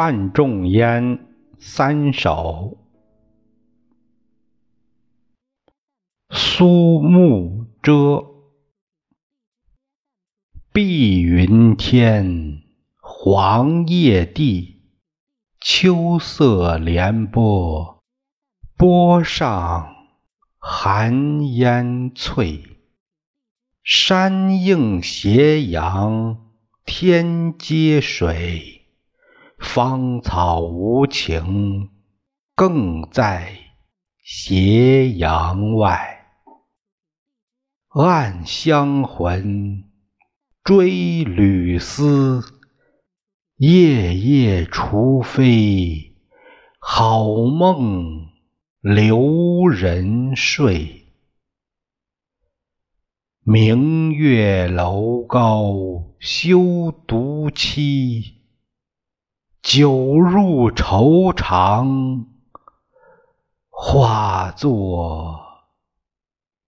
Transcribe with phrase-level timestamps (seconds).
[0.00, 1.26] 范仲淹
[1.58, 2.78] 三首。
[6.30, 8.24] 苏幕遮，
[10.72, 12.62] 碧云天，
[13.02, 14.80] 黄叶地，
[15.60, 18.02] 秋色连波，
[18.78, 19.94] 波上
[20.56, 22.64] 寒烟翠。
[23.82, 26.38] 山映斜阳，
[26.86, 28.79] 天接水。
[29.60, 31.90] 芳草无情，
[32.56, 33.52] 更在
[34.24, 36.26] 斜阳外。
[37.90, 39.84] 暗香魂，
[40.64, 42.42] 追旅思，
[43.56, 46.16] 夜夜除非
[46.80, 48.30] 好梦
[48.80, 51.12] 留人睡。
[53.44, 55.74] 明月楼高
[56.18, 58.39] 休独栖。
[59.72, 62.26] 酒入愁肠，
[63.68, 65.38] 化作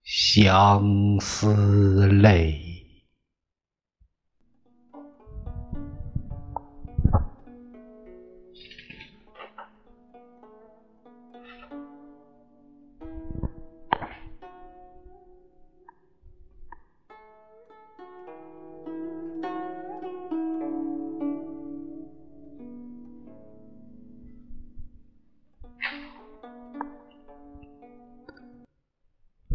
[0.05, 2.72] 相思泪。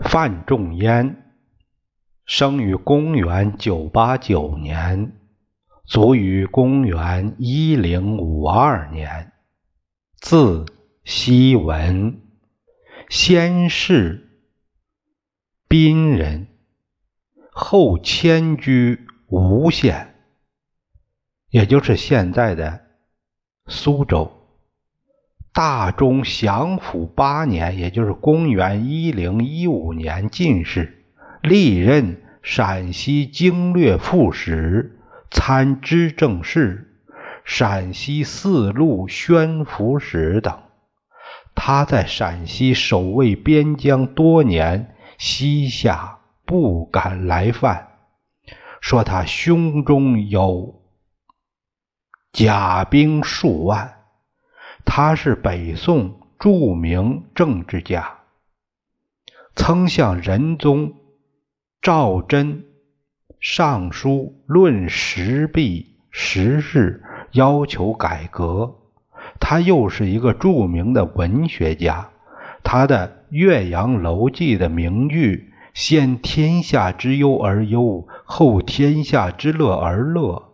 [0.07, 1.33] 范仲淹
[2.25, 5.17] 生于公元九八九年，
[5.85, 9.33] 卒于公元一零五二年，
[10.19, 10.65] 字
[11.03, 12.21] 希文，
[13.09, 14.45] 先是
[15.67, 16.47] 宾人，
[17.51, 20.15] 后迁居吴县，
[21.49, 22.85] 也就是现在的
[23.67, 24.36] 苏州。
[25.57, 31.03] 大中祥符八年，也就是公元一零一五年进士，
[31.41, 34.99] 历任陕西经略副使、
[35.31, 37.01] 参知政事、
[37.43, 40.59] 陕西四路宣抚使等。
[41.55, 47.87] 他在陕西守卫边疆多年，西夏不敢来犯，
[48.79, 50.83] 说他胸中有
[52.31, 53.96] 甲兵数万。
[54.89, 58.19] 他是北宋著名政治家，
[59.53, 60.95] 曾向仁宗
[61.81, 62.65] 赵祯
[63.39, 67.03] 上书论时弊时事，
[67.33, 68.75] 要求改革。
[69.39, 72.09] 他又是一个著名的文学家，
[72.63, 80.53] 他的《岳阳楼记》的名句“先天下之忧而忧，后天下之乐而乐”，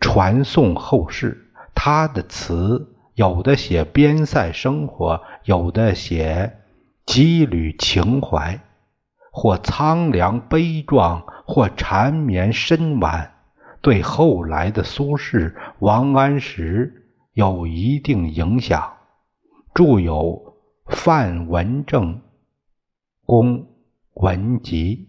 [0.00, 1.41] 传颂后世。
[1.74, 6.58] 他的词有的写边塞生活，有的写
[7.06, 8.60] 羁旅情怀，
[9.32, 13.32] 或苍凉悲壮，或缠绵深婉，
[13.80, 18.92] 对后来的苏轼、王安石有一定影响。
[19.74, 20.54] 著有
[20.94, 22.20] 《范文正
[23.24, 23.66] 公
[24.14, 25.08] 文集》，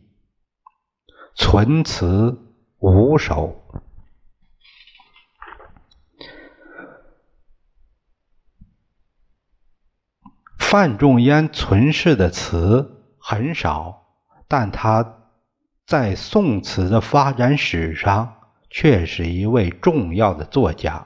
[1.35, 2.39] 存词
[2.79, 3.55] 五首。
[10.73, 14.07] 范仲淹存世的词很少，
[14.47, 15.19] 但他
[15.85, 18.33] 在宋词的发展史上
[18.71, 21.05] 却是一位重要的作家。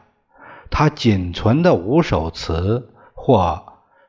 [0.72, 3.62] 他仅存的五首词，或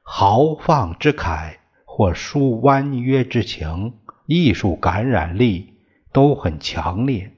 [0.05, 3.95] 豪放之慨，或抒婉约之情，
[4.27, 5.75] 艺术感染力
[6.13, 7.33] 都很强烈，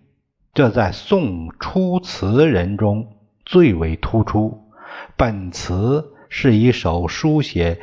[0.52, 3.16] 这在宋初词人中
[3.47, 4.70] 最为突出。
[5.16, 7.81] 本词是一首书写。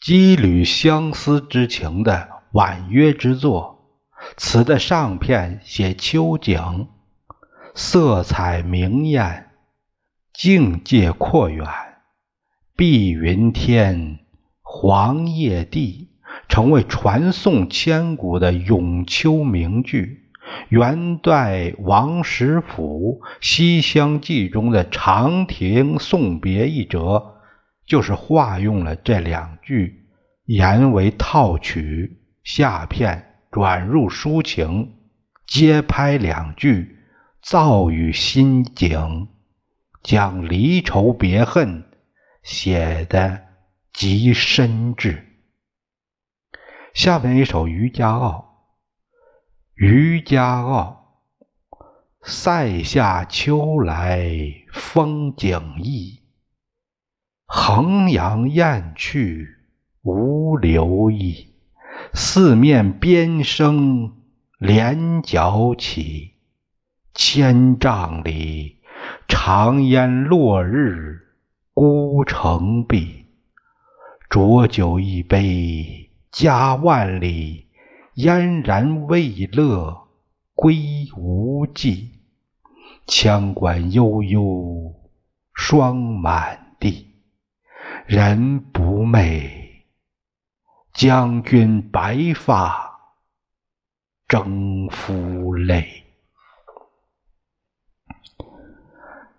[0.00, 3.90] 羁旅相思之情的婉约之作，
[4.36, 6.86] 词的上片写秋景，
[7.74, 9.50] 色彩明艳，
[10.32, 11.66] 境界阔远。
[12.76, 14.20] 碧云天，
[14.62, 16.10] 黄叶地，
[16.48, 20.30] 成为传颂千古的咏秋名句。
[20.68, 27.37] 元代王实甫《西厢记》中的“长亭送别”一折。
[27.88, 30.06] 就是化用了这两句，
[30.44, 34.94] 言为套曲，下片转入抒情，
[35.46, 36.98] 接拍两句，
[37.42, 39.28] 造语心景，
[40.02, 41.82] 将离愁别恨
[42.42, 43.40] 写得
[43.94, 45.24] 极深挚。
[46.92, 48.66] 下面一首《渔家傲》，
[49.86, 51.22] 《渔家傲》
[52.22, 54.28] 塞下秋来
[54.72, 56.17] 风景异，
[57.50, 59.56] 衡阳雁去
[60.02, 61.46] 无留意。
[62.12, 64.12] 四面边声
[64.58, 66.34] 连角起，
[67.14, 68.76] 千丈里
[69.26, 71.20] 长烟落日
[71.72, 73.24] 孤城闭。
[74.28, 77.66] 浊酒一杯家万里，
[78.14, 80.08] 燕然未勒
[80.54, 80.76] 归
[81.16, 82.10] 无计。
[83.06, 84.94] 羌管悠悠
[85.54, 86.67] 霜满，
[88.08, 89.50] 人不寐。
[90.94, 93.00] 将军白发
[94.26, 96.04] 征夫泪。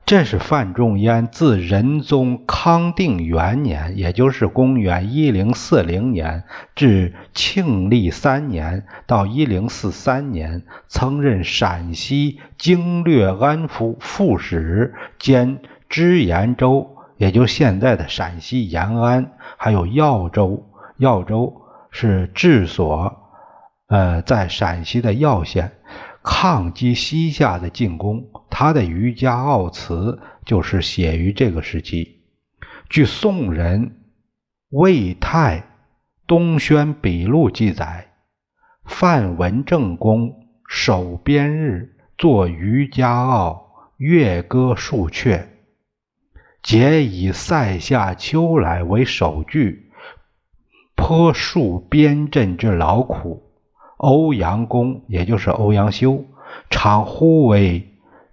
[0.06, 6.44] 这是范仲淹自仁宗康定元年，也就是公元一零四零年
[6.76, 20.66] 至庆历三年到一零四三年，曾任陕西经略安抚副使兼知延州，也就现在的陕西延安，还有耀州。
[20.96, 21.62] 耀州
[21.92, 23.14] 是治所，
[23.88, 25.74] 呃，在陕西的耀县，
[26.24, 28.26] 抗击西夏的进攻。
[28.50, 32.22] 他的《渔家傲词》就是写于这个时期。
[32.90, 33.98] 据宋人
[34.70, 35.58] 魏泰
[36.26, 38.14] 《东轩笔录》记载，
[38.86, 40.34] 范文正公
[40.70, 45.46] 守边日，作《渔家傲》，乐歌数阙，
[46.62, 49.92] 皆以“塞下秋来”为首句。
[50.96, 53.42] 颇述边镇之劳苦，
[53.98, 56.26] 欧阳公也就是欧阳修，
[56.70, 57.88] 常呼为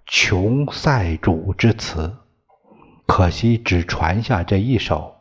[0.05, 2.13] 穷塞主之词，
[3.07, 5.15] 可惜只传下这一首。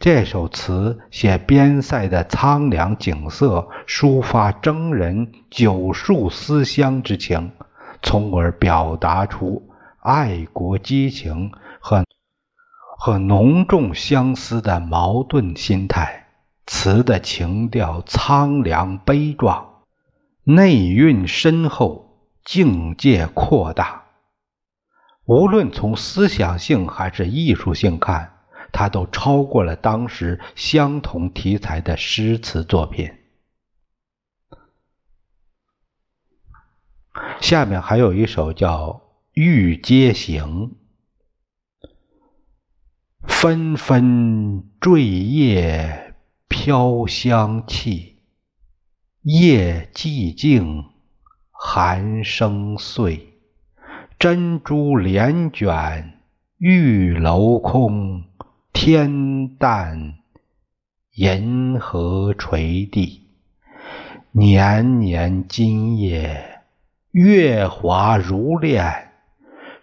[0.00, 7.52] 这首词写边塞的苍凉景色，抒发征人久戍思乡之情，
[8.02, 9.70] 从而表达出
[10.00, 12.04] 爱国激情和
[13.06, 16.28] 和浓重相思的矛盾心态。
[16.64, 19.82] 词的情调苍凉悲壮，
[20.42, 24.04] 内蕴深厚，境界扩大。
[25.26, 28.38] 无论从思想性还是艺术性看，
[28.72, 33.12] 它都超过了当时相同题材的诗词作品。
[37.42, 38.86] 下面还有一首叫
[39.34, 40.70] 《玉阶行》，
[43.26, 46.00] 纷纷坠叶。
[46.46, 48.20] 飘香气，
[49.22, 50.84] 夜寂静，
[51.50, 53.40] 寒声碎。
[54.18, 56.20] 珍珠帘卷，
[56.58, 58.24] 玉楼空，
[58.72, 60.14] 天淡，
[61.16, 63.26] 银河垂地。
[64.30, 66.60] 年年今夜，
[67.10, 69.10] 月华如练，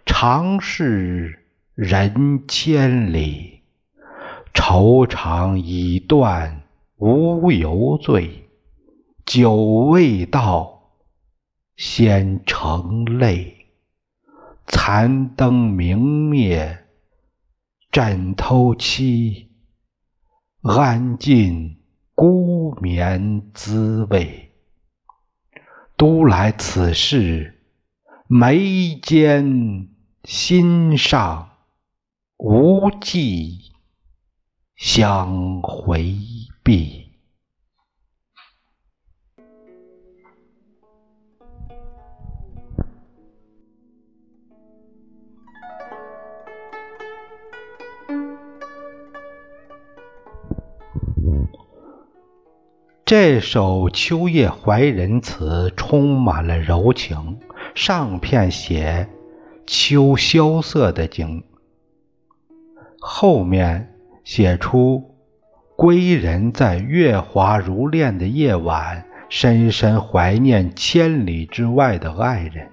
[0.06, 1.41] 长是
[1.82, 3.62] 人千里。
[4.54, 6.62] 愁肠已断。
[6.98, 8.48] 无由醉，
[9.26, 9.56] 酒
[9.90, 10.92] 未到，
[11.74, 13.66] 先成泪。
[14.68, 15.98] 残灯明
[16.30, 16.84] 灭，
[17.90, 19.48] 枕头凄，
[20.62, 21.78] 安尽
[22.14, 24.52] 孤眠滋味。
[25.96, 27.60] 都来此事，
[28.28, 29.88] 眉间
[30.22, 31.51] 心上，
[32.44, 33.70] 无计
[34.74, 36.16] 相回。
[36.64, 37.06] 避。
[53.04, 57.38] 这首《秋夜怀人词》充满了柔情，
[57.76, 59.08] 上片写
[59.64, 61.44] 秋萧瑟的景，
[63.04, 63.92] 后面
[64.22, 65.10] 写出。
[65.74, 72.68] 归人在月华如练的夜晚，深深怀念千里之外的爱人。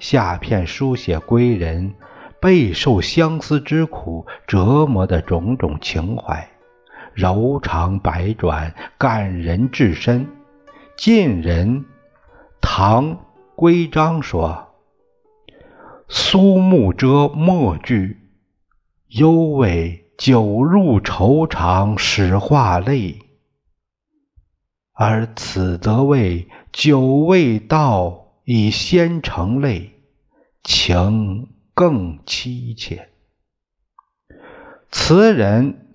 [0.00, 1.94] 下片书写归人
[2.40, 6.48] 备受相思之苦折磨的种种情怀，
[7.14, 10.26] 柔肠百转，感人至深。
[10.96, 11.84] 晋人
[12.60, 13.18] 唐
[13.54, 14.66] 规章说
[16.08, 18.16] ：“苏幕遮末句，
[19.08, 23.20] 幽为。”酒入愁肠始化泪，
[24.92, 29.92] 而此则为酒未到已先成泪，
[30.64, 33.10] 情更凄切。
[34.90, 35.86] 词人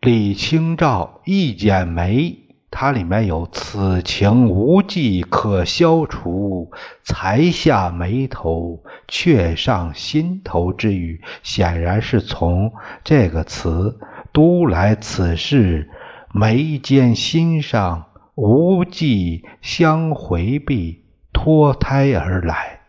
[0.00, 6.70] 李清照一剪梅，它里面有“此情无计可消除，
[7.02, 12.72] 才下眉头，却上心头”之语，显然是从
[13.02, 13.98] 这个词
[14.32, 15.90] “都来此事，
[16.32, 22.79] 眉间心上，无计相回避”脱胎而来。